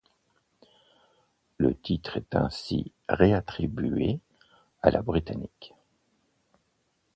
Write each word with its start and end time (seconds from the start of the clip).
Le 1.59 1.75
titre 1.75 2.17
est 2.17 2.35
ainsi 2.35 2.91
réattribuée 3.07 4.19
à 4.81 4.89
la 4.89 5.03
Britannique. 5.03 5.75